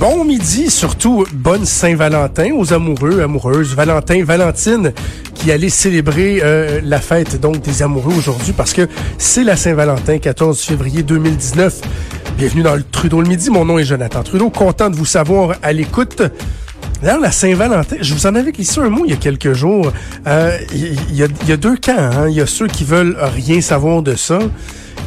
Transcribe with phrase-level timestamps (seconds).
[0.00, 3.74] Bon midi, surtout bonne Saint-Valentin aux amoureux, amoureuses.
[3.74, 4.94] Valentin, Valentine,
[5.34, 10.16] qui allait célébrer euh, la fête donc des amoureux aujourd'hui parce que c'est la Saint-Valentin,
[10.16, 11.82] 14 février 2019.
[12.38, 13.50] Bienvenue dans le Trudeau le midi.
[13.50, 14.48] Mon nom est Jonathan Trudeau.
[14.48, 16.22] Content de vous savoir à l'écoute.
[17.02, 19.90] D'ailleurs, la Saint-Valentin, je vous en avais glissé un mot il y a quelques jours.
[20.26, 21.94] Euh, Il y, a, il y a deux camps.
[21.96, 22.28] hein.
[22.28, 24.38] Il y a ceux qui veulent rien savoir de ça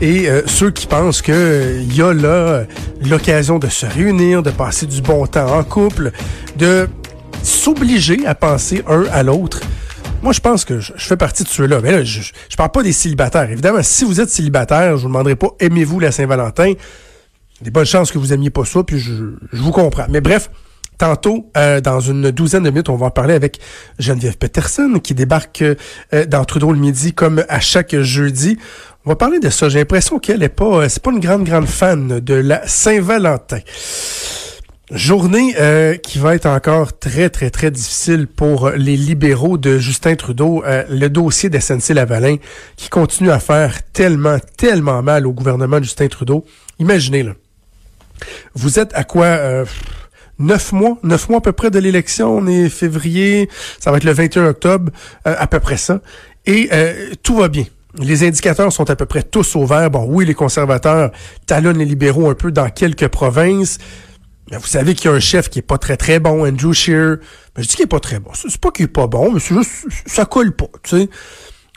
[0.01, 2.63] et euh, ceux qui pensent que euh, il y a là euh,
[3.05, 6.11] l'occasion de se réunir, de passer du bon temps en couple,
[6.57, 6.87] de
[7.43, 9.61] s'obliger à penser un à l'autre.
[10.23, 11.79] Moi, je pense que je, je fais partie de ceux-là.
[11.83, 13.51] Mais là, je, je parle pas des célibataires.
[13.51, 16.69] Évidemment, si vous êtes célibataire, je vous demanderai pas aimez-vous la Saint-Valentin?
[16.69, 16.77] Y
[17.61, 19.13] des bonnes chances que vous aimiez pas ça, puis je,
[19.53, 20.05] je vous comprends.
[20.09, 20.49] Mais bref,
[21.03, 23.59] Tantôt, euh, dans une douzaine de minutes, on va en parler avec
[23.99, 28.57] Geneviève Peterson qui débarque euh, dans Trudeau le midi comme à chaque jeudi.
[29.03, 29.67] On va parler de ça.
[29.67, 33.59] J'ai l'impression qu'elle est pas, euh, c'est pas une grande grande fan de la Saint-Valentin.
[34.91, 35.55] Journée
[36.03, 40.63] qui va être encore très, très, très difficile pour les libéraux de Justin Trudeau.
[40.89, 42.37] Le dossier d'SNC-Lavalin
[42.77, 46.45] qui continue à faire tellement, tellement mal au gouvernement de Justin Trudeau.
[46.79, 47.33] Imaginez, là.
[48.55, 49.65] Vous êtes à quoi...
[50.39, 52.37] neuf mois, neuf mois à peu près de l'élection.
[52.37, 54.91] On est février, ça va être le 21 octobre,
[55.27, 56.01] euh, à peu près ça.
[56.45, 57.65] Et euh, tout va bien.
[57.99, 59.91] Les indicateurs sont à peu près tous au vert.
[59.91, 61.11] Bon, oui, les conservateurs
[61.45, 63.77] talonnent les libéraux un peu dans quelques provinces.
[64.51, 66.73] Mais vous savez qu'il y a un chef qui est pas très très bon, Andrew
[66.73, 67.17] Scheer.
[67.55, 68.31] Mais je dis qu'il est pas très bon.
[68.33, 71.09] C'est pas qu'il est pas bon, mais c'est juste ça colle pas, tu sais.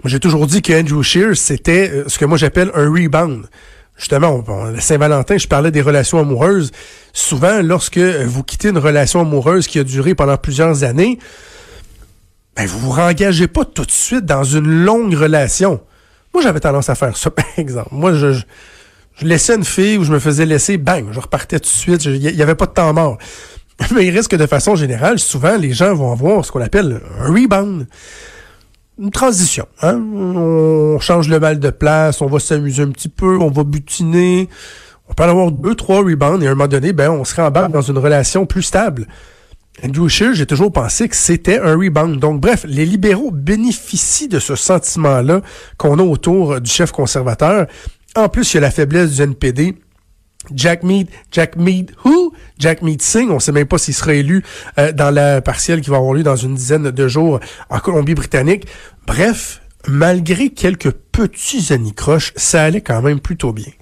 [0.05, 3.47] J'ai toujours dit que Andrew Scheer, c'était euh, ce que moi j'appelle un rebound.
[3.97, 4.45] Justement,
[4.79, 6.71] Saint-Valentin, je parlais des relations amoureuses.
[7.15, 11.19] Souvent, lorsque vous quittez une relation amoureuse qui a duré pendant plusieurs années,
[12.57, 15.81] ben vous vous engagez pas tout de suite dans une longue relation.
[16.35, 17.89] Moi, j'avais tendance à faire ça, par exemple.
[17.93, 18.43] Moi, je,
[19.23, 22.05] laissais une fille ou je me faisais laisser, bang, je repartais tout de suite.
[22.05, 23.17] Il n'y avait pas de temps mort.
[23.95, 27.01] Mais il risque que de façon générale, souvent, les gens vont avoir ce qu'on appelle
[27.19, 27.87] un rebound
[28.99, 29.67] une transition.
[29.83, 29.97] Hein?
[29.97, 34.49] On change le mal de place, on va s'amuser un petit peu, on va butiner.
[35.09, 37.35] On peut en avoir deux, trois rebounds et à un moment donné, ben, on se
[37.37, 39.07] rembarque dans une relation plus stable.
[39.85, 42.19] Andrew Scheer, j'ai toujours pensé que c'était un rebound.
[42.19, 45.43] Donc, bref, les libéraux bénéficient de ce sentiment-là
[45.77, 47.67] qu'on a autour du chef conservateur.
[48.17, 49.77] En plus, il y a la faiblesse du NPD.
[50.55, 52.26] Jack Mead, Jack Mead, who?
[52.59, 54.43] Jack Mead Singh, on sait même pas s'il sera élu
[54.79, 57.41] euh, dans la partielle qui va avoir lieu dans une dizaine de jours
[57.71, 58.67] en Colombie-Britannique.
[59.07, 63.73] Bref, malgré quelques petits anicroches, ça allait quand même plutôt bien.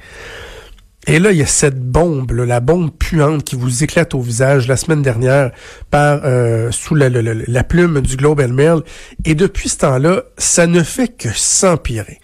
[1.07, 4.21] Et là, il y a cette bombe, là, la bombe puante qui vous éclate au
[4.21, 5.51] visage la semaine dernière
[5.91, 8.81] par euh, sous la, plume du Globe and.
[9.27, 12.21] Et depuis ce temps-là, ça ne fait que s'empirer.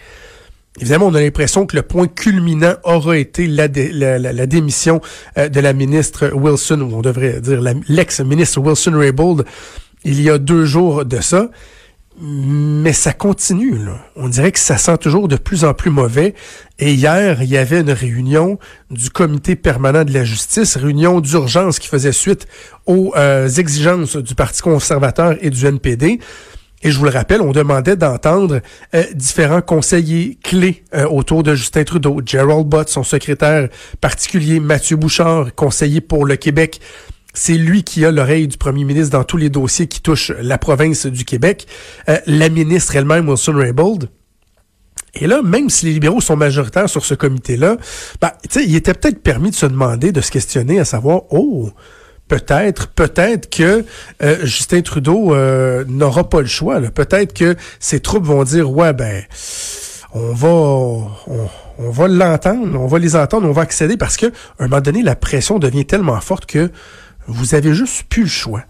[0.78, 4.46] Évidemment, on a l'impression que le point culminant aura été la, dé- la- la- la
[4.46, 5.00] démission
[5.36, 9.44] euh, de la ministre Wilson, ou on devrait dire l'ex-ministre Wilson Raybould,
[10.04, 11.50] il y a deux jours de ça.
[12.22, 13.96] Mais ça continue, là.
[14.14, 16.34] On dirait que ça sent toujours de plus en plus mauvais.
[16.78, 18.58] Et hier, il y avait une réunion
[18.90, 22.46] du comité permanent de la justice, réunion d'urgence qui faisait suite
[22.84, 26.20] aux euh, exigences du Parti conservateur et du NPD.
[26.82, 28.60] Et je vous le rappelle, on demandait d'entendre
[28.94, 32.20] euh, différents conseillers clés euh, autour de Justin Trudeau.
[32.24, 33.68] Gerald Bott, son secrétaire
[34.00, 36.80] particulier, Mathieu Bouchard, conseiller pour le Québec.
[37.34, 40.56] C'est lui qui a l'oreille du premier ministre dans tous les dossiers qui touchent la
[40.56, 41.66] province du Québec.
[42.08, 44.08] Euh, la ministre elle-même, Wilson Raybould.
[45.14, 47.76] Et là, même si les libéraux sont majoritaires sur ce comité-là,
[48.20, 51.70] ben, il était peut-être permis de se demander, de se questionner, à savoir, oh,
[52.30, 53.84] peut-être, peut-être que
[54.22, 56.80] euh, Justin Trudeau euh, n'aura pas le choix.
[56.80, 59.24] Peut-être que ses troupes vont dire, ouais, ben,
[60.14, 61.10] on va, on,
[61.78, 64.80] on va l'entendre, on va les entendre, on va accéder parce que, à un moment
[64.80, 66.70] donné, la pression devient tellement forte que
[67.26, 68.62] vous avez juste plus le choix.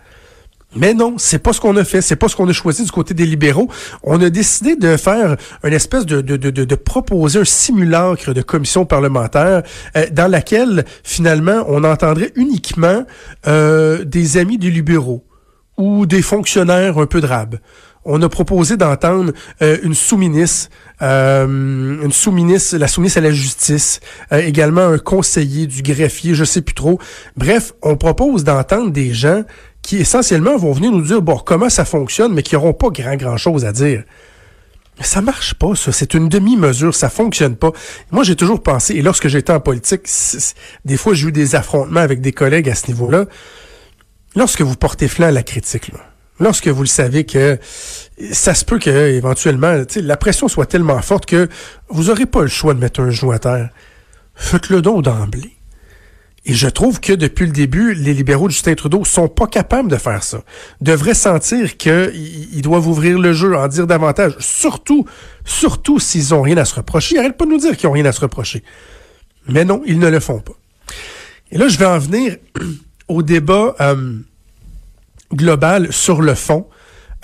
[0.76, 2.92] Mais non, c'est pas ce qu'on a fait, c'est pas ce qu'on a choisi du
[2.92, 3.68] côté des libéraux.
[4.04, 9.62] On a décidé de faire une espèce de, de, proposer un simulacre de commission parlementaire
[9.96, 13.04] euh, dans laquelle finalement on entendrait uniquement
[13.48, 15.24] euh, des amis des libéraux
[15.76, 17.58] ou des fonctionnaires un peu drabes.
[18.04, 20.70] On a proposé d'entendre euh, une sous-ministre,
[21.02, 21.46] euh,
[22.02, 24.00] une sous-ministre, la sous-ministre à la justice,
[24.32, 26.98] euh, également un conseiller du greffier, je sais plus trop.
[27.36, 29.42] Bref, on propose d'entendre des gens
[29.82, 33.16] qui essentiellement vont venir nous dire bon comment ça fonctionne, mais qui n'auront pas grand
[33.16, 34.04] grand chose à dire.
[35.02, 35.92] Ça marche pas, ça.
[35.92, 36.94] C'est une demi-mesure.
[36.94, 37.72] Ça fonctionne pas.
[38.10, 40.02] Moi, j'ai toujours pensé, et lorsque j'étais en politique,
[40.84, 43.24] des fois, j'ai eu des affrontements avec des collègues à ce niveau-là.
[44.36, 46.09] Lorsque vous portez flanc à la critique, là,
[46.40, 47.58] lorsque vous le savez que
[48.32, 51.48] ça se peut que éventuellement la pression soit tellement forte que
[51.88, 53.70] vous n'aurez pas le choix de mettre un genou à terre.
[54.34, 55.52] Faites-le donc d'emblée.
[56.46, 59.90] Et je trouve que depuis le début, les libéraux de Justin Trudeau sont pas capables
[59.90, 60.42] de faire ça.
[60.80, 64.36] Devraient sentir qu'ils doivent ouvrir le jeu, en dire davantage.
[64.38, 65.04] Surtout,
[65.44, 67.14] surtout s'ils ont rien à se reprocher.
[67.14, 68.64] Ils n'arrêtent pas de nous dire qu'ils ont rien à se reprocher.
[69.48, 70.54] Mais non, ils ne le font pas.
[71.52, 72.36] Et là, je vais en venir
[73.08, 74.20] au débat euh,
[75.32, 76.66] global sur le fond.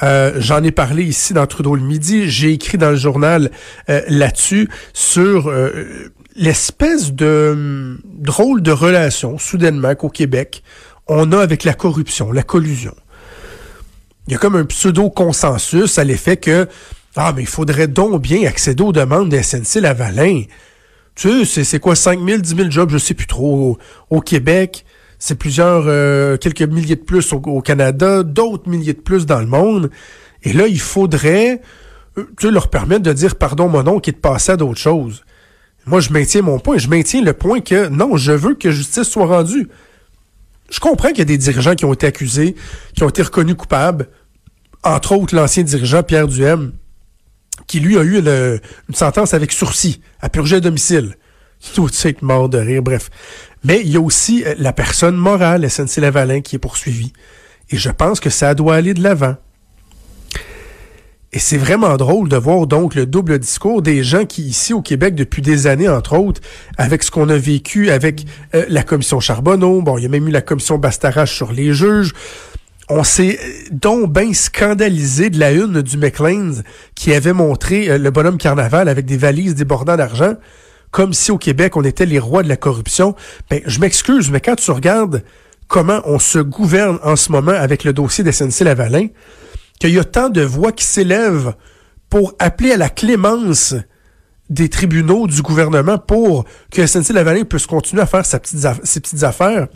[0.03, 2.29] Euh, J'en ai parlé ici dans Trudeau le midi.
[2.31, 3.51] J'ai écrit dans le journal
[3.89, 10.63] euh, là-dessus sur euh, l'espèce de hum, drôle de relation, soudainement, qu'au Québec,
[11.07, 12.95] on a avec la corruption, la collusion.
[14.27, 16.69] Il y a comme un pseudo-consensus à l'effet que
[17.15, 20.43] Ah, mais il faudrait donc bien accéder aux demandes de SNC-Lavalin.
[21.15, 23.79] Tu sais, c'est quoi, 5 000, 10 000 jobs, je sais plus trop,
[24.11, 24.85] au, Québec?
[25.19, 29.47] C'est plusieurs, euh, quelques milliers de plus au, Canada, d'autres milliers de plus dans le
[29.47, 29.91] monde.
[30.43, 31.61] Et là, il faudrait
[32.19, 34.81] euh, tu leur permettre de dire pardon mon nom qui est de passer à d'autres
[34.81, 35.25] choses.
[35.87, 36.79] Moi, je maintiens mon point.
[36.79, 39.69] Je maintiens le point que non, je veux que justice soit rendue.
[40.71, 42.57] Je comprends qu'il y a des dirigeants qui ont été accusés,
[42.95, 44.09] qui ont été reconnus coupables.
[44.83, 46.73] Entre autres, l'ancien dirigeant Pierre Duhem,
[47.67, 48.61] qui lui a eu une,
[48.95, 51.17] sentence avec sursis, à purger à domicile.
[51.75, 53.11] Tout être mort de rire, bref.
[53.67, 57.13] Mais il y a aussi euh, la personne morale, SNC-Lavalin, qui est poursuivie.
[57.71, 59.35] Et je pense que ça doit aller de l'avant.
[61.33, 64.83] Et c'est vraiment drôle de voir donc le double discours des gens qui, ici au
[64.83, 66.41] Québec, depuis des années, entre autres,
[66.79, 68.25] avec ce qu'on a vécu avec
[68.55, 71.75] euh, la commission Charbonneau, bon, il y a même eu la commission Bastarache sur les
[71.75, 72.13] juges,
[72.89, 76.63] on s'est euh, donc bien scandalisé de la une du McLean's
[76.95, 80.37] qui avait montré le bonhomme carnaval avec des valises débordant d'argent,
[80.97, 83.15] comme si au Québec on était les rois de la corruption.
[83.51, 85.23] Ben, je m'excuse, mais quand tu regardes
[85.69, 89.09] comment on se gouverne en ce moment avec le dossier d'SNC-Lavalin,
[89.79, 91.53] qu'il y a tant de voix qui s'élèvent
[92.09, 93.75] pour appeler à la clémence
[94.49, 99.69] des tribunaux du gouvernement pour que SNC-Lavalin puisse continuer à faire ses petites, affaires,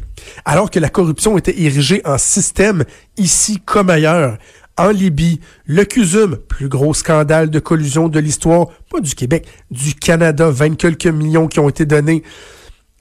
[0.46, 2.84] alors que la corruption était érigée en système
[3.18, 4.38] ici comme ailleurs.
[4.76, 9.94] En Libye, le CUSUM, plus gros scandale de collusion de l'histoire, pas du Québec, du
[9.94, 12.22] Canada, 20 quelques millions qui ont été donnés.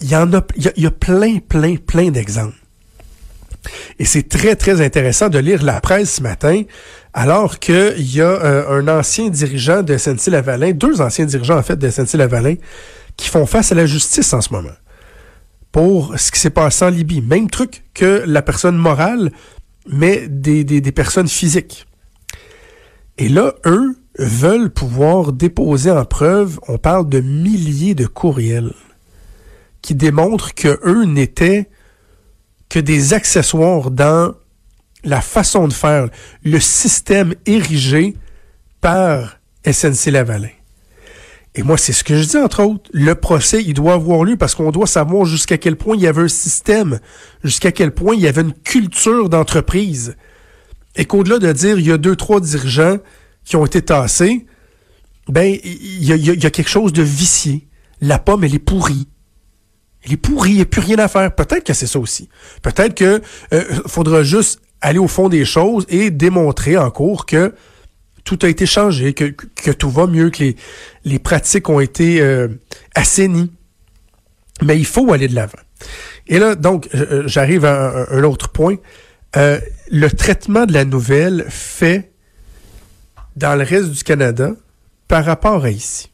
[0.01, 2.55] Il y en a, il y a plein, plein, plein d'exemples.
[3.97, 6.63] Et c'est très, très intéressant de lire la presse ce matin,
[7.13, 11.75] alors qu'il y a euh, un ancien dirigeant de SNC-Lavalin, deux anciens dirigeants en fait
[11.75, 12.55] de SNC-Lavalin,
[13.17, 14.69] qui font face à la justice en ce moment
[15.71, 17.21] pour ce qui s'est passé en Libye.
[17.21, 19.31] Même truc que la personne morale,
[19.87, 21.87] mais des, personnes physiques.
[23.17, 28.73] Et là, eux veulent pouvoir déposer en preuve, on parle de milliers de courriels
[29.81, 31.69] qui démontrent que eux n'étaient
[32.69, 34.33] que des accessoires dans
[35.03, 36.09] la façon de faire,
[36.43, 38.15] le système érigé
[38.81, 40.58] par SNC-Lavalin.
[41.55, 42.89] Et moi, c'est ce que je dis, entre autres.
[42.93, 46.07] Le procès, il doit avoir lieu parce qu'on doit savoir jusqu'à quel point il y
[46.07, 46.99] avait un système,
[47.43, 50.15] jusqu'à quel point il y avait une culture d'entreprise.
[50.95, 52.97] Et qu'au-delà de dire, il y a deux, trois dirigeants
[53.45, 54.45] qui ont été tassés,
[55.27, 57.67] ben, il y a, quelque chose de vicié.
[58.01, 59.07] La pomme, elle est pourrie.
[60.05, 61.33] Il est pourri, il n'y a plus rien à faire.
[61.33, 62.29] Peut-être que c'est ça aussi.
[62.61, 63.21] Peut-être que
[63.53, 67.53] euh, faudra juste aller au fond des choses et démontrer en cours que
[68.29, 70.53] tout a été changé, que, tout va mieux, que
[71.03, 72.47] les, pratiques ont été euh,
[72.93, 73.51] assainies.
[74.61, 75.57] Mais il faut aller de l'avant.
[76.27, 78.75] Et là, donc, euh, euh, j'arrive à un, autre point.
[79.33, 82.11] le traitement de la nouvelle fait
[83.35, 84.51] dans le reste du Canada
[85.07, 86.11] par rapport à ici.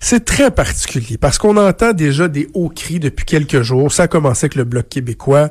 [0.00, 3.90] C'est très particulier parce qu'on entend déjà des hauts cris depuis quelques jours.
[3.90, 5.48] Ça a commencé avec le Bloc québécois.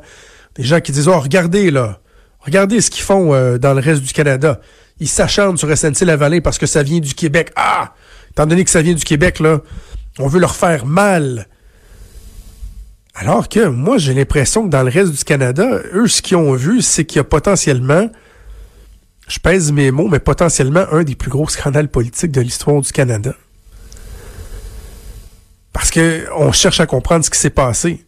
[0.55, 2.01] Des gens qui disent, oh, regardez là,
[2.39, 4.59] regardez ce qu'ils font euh, dans le reste du Canada.
[4.99, 7.51] Ils s'acharnent sur SNC-Lavalin parce que ça vient du Québec.
[7.55, 7.93] Ah!
[8.31, 9.61] Étant donné que ça vient du Québec, là,
[10.19, 11.47] on veut leur faire mal.
[13.15, 16.53] Alors que moi, j'ai l'impression que dans le reste du Canada, eux, ce qu'ils ont
[16.53, 18.09] vu, c'est qu'il y a potentiellement,
[19.27, 22.91] je pèse mes mots, mais potentiellement un des plus gros scandales politiques de l'histoire du
[22.91, 23.33] Canada.
[25.73, 28.05] Parce que on cherche à comprendre ce qui s'est passé.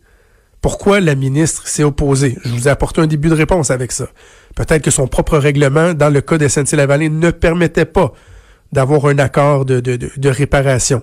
[0.61, 2.37] Pourquoi la ministre s'est opposée?
[2.45, 4.07] Je vous ai apporté un début de réponse avec ça.
[4.55, 8.13] Peut-être que son propre règlement, dans le cas de SNC-Lavalin, ne permettait pas
[8.71, 11.01] d'avoir un accord de, réparation.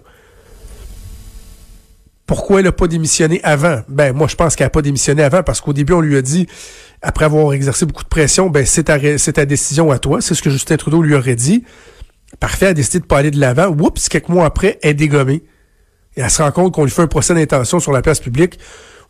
[2.26, 3.82] Pourquoi elle n'a pas démissionné avant?
[3.88, 6.22] Ben, moi, je pense qu'elle n'a pas démissionné avant parce qu'au début, on lui a
[6.22, 6.46] dit,
[7.02, 10.20] après avoir exercé beaucoup de pression, ben, c'est ta, décision à toi.
[10.20, 11.64] C'est ce que Justin Trudeau lui aurait dit.
[12.38, 13.68] Parfait a décidé de pas aller de l'avant.
[13.68, 15.42] Oups, quelques mois après, elle est dégommée.
[16.16, 18.58] Et elle se rend compte qu'on lui fait un procès d'intention sur la place publique.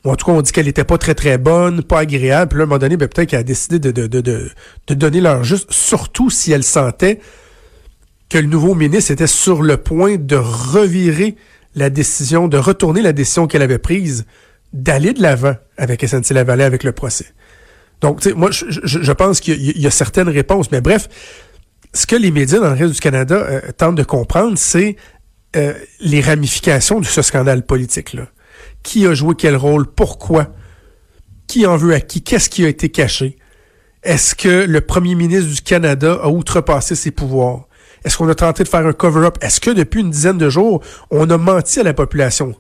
[0.05, 2.51] En tout cas, on dit qu'elle était pas très, très bonne, pas agréable.
[2.51, 4.53] Puis là, à un moment donné, ben, peut-être qu'elle a décidé de,
[4.95, 7.21] donner leur juste, surtout si elle sentait
[8.29, 11.37] que le nouveau ministre était sur le point de revirer
[11.75, 14.25] la décision, de retourner la décision qu'elle avait prise
[14.73, 17.27] d'aller de l'avant avec SNC-Lavalin, avec le procès.
[18.01, 20.71] Donc, tu sais, moi, je, pense qu'il y, y, a certaines réponses.
[20.71, 21.09] Mais bref,
[21.93, 24.97] ce que les médias dans le reste du Canada euh, tentent de comprendre, c'est
[25.57, 28.29] euh, les ramifications de ce scandale politique-là.
[28.83, 29.87] Qui a joué quel rôle?
[29.87, 30.55] Pourquoi?
[31.47, 32.23] Qui en veut à qui?
[32.23, 33.39] Qu'est-ce qui a été caché?
[34.03, 37.67] Est-ce que le premier ministre du Canada a outrepassé ses pouvoirs?
[38.05, 39.39] Est-ce qu'on a tenté de faire un cover-up?
[39.41, 42.55] Est-ce que depuis une dizaine de jours, on a menti à la population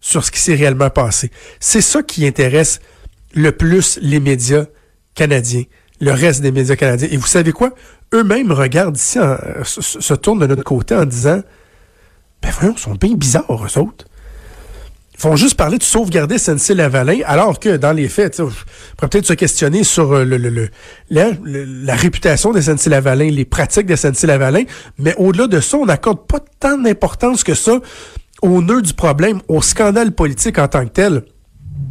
[0.00, 1.30] sur ce qui s'est réellement passé?
[1.60, 2.80] C'est ça qui intéresse
[3.34, 4.66] le plus les médias
[5.14, 5.64] canadiens,
[6.00, 7.08] le reste des médias canadiens.
[7.10, 7.74] Et vous savez quoi?
[8.14, 11.42] Eux-mêmes regardent ici, en, se, se, tournent de notre côté en disant,
[12.42, 14.06] ben voyons, ils sont bien bizarres, eux autres.
[15.22, 18.46] Font juste parler de sauvegarder SNC-Lavalin, alors que, dans les faits, on
[18.96, 20.68] pourrait peut-être se questionner sur le, le, le,
[21.08, 24.64] la, réputation de SNC-Lavalin, les pratiques de SNC-Lavalin,
[24.98, 27.78] mais au-delà de ça, on n'accorde pas tant d'importance que ça
[28.42, 31.22] au nœud du problème, au scandale politique en tant que tel.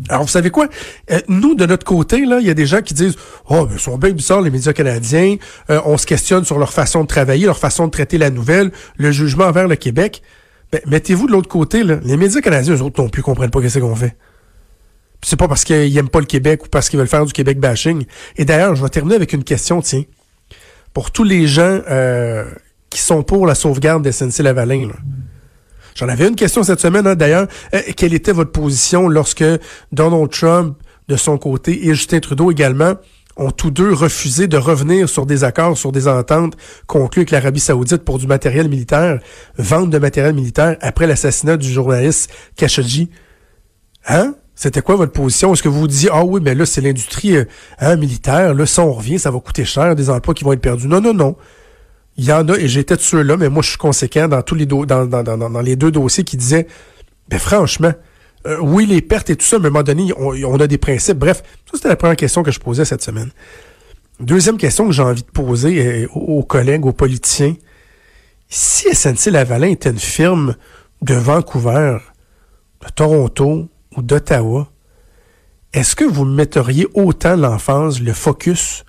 [0.09, 0.67] Alors, vous savez quoi?
[1.11, 3.15] Euh, nous, de notre côté, là, il y a des gens qui disent
[3.49, 5.37] Oh, mais ils sont bien bizarres, les médias canadiens.
[5.69, 8.73] Euh, on se questionne sur leur façon de travailler, leur façon de traiter la nouvelle,
[8.97, 10.21] le jugement envers le Québec.
[10.71, 11.99] Ben, mettez-vous de l'autre côté, là.
[12.03, 14.15] Les médias canadiens, eux autres non plus comprennent pas ce qu'on fait.
[15.23, 17.59] C'est pas parce qu'ils aiment pas le Québec ou parce qu'ils veulent faire du Québec
[17.59, 18.05] bashing.
[18.37, 20.03] Et d'ailleurs, je vais terminer avec une question, tiens.
[20.93, 22.45] Pour tous les gens euh,
[22.89, 24.89] qui sont pour la sauvegarde des SNC-Lavalin.
[25.95, 27.47] J'en avais une question cette semaine, hein, d'ailleurs.
[27.73, 29.43] Euh, quelle était votre position lorsque
[29.91, 32.95] Donald Trump, de son côté, et Justin Trudeau également,
[33.37, 36.55] ont tous deux refusé de revenir sur des accords, sur des ententes
[36.87, 39.19] conclues avec l'Arabie saoudite pour du matériel militaire,
[39.57, 43.09] vente de matériel militaire après l'assassinat du journaliste Khashoggi?
[44.07, 44.35] Hein?
[44.55, 45.53] C'était quoi votre position?
[45.53, 47.45] Est-ce que vous vous disiez, ah oui, mais là, c'est l'industrie euh,
[47.79, 50.61] hein, militaire, là, ça, on revient, ça va coûter cher, des emplois qui vont être
[50.61, 50.87] perdus.
[50.87, 51.35] Non, non, non.
[52.17, 54.53] Il y en a, et j'étais de ceux-là, mais moi, je suis conséquent dans tous
[54.53, 54.67] les
[55.63, 56.67] les deux dossiers qui disaient,
[57.29, 57.93] ben franchement,
[58.47, 60.77] euh, oui, les pertes et tout ça, mais à un moment donné, on, a des
[60.77, 61.17] principes.
[61.17, 63.31] Bref, ça, c'était la première question que je posais cette semaine.
[64.19, 67.55] Deuxième question que j'ai envie de poser euh, aux collègues, aux politiciens.
[68.49, 70.55] Si SNC-Lavalin était une firme
[71.01, 71.97] de Vancouver,
[72.81, 74.67] de Toronto ou d'Ottawa,
[75.73, 78.83] est-ce que vous metteriez autant l'emphase, le focus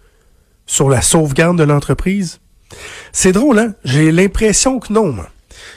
[0.66, 2.40] sur la sauvegarde de l'entreprise?
[3.12, 3.74] C'est drôle, hein?
[3.84, 5.12] J'ai l'impression que non.
[5.12, 5.28] Moi.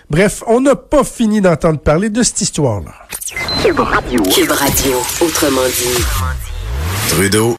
[0.09, 2.91] Bref, on n'a pas fini d'entendre parler de cette histoire-là.
[3.63, 4.21] Cube Radio.
[4.23, 6.03] Cube Radio, autrement dit.
[7.09, 7.53] Trudeau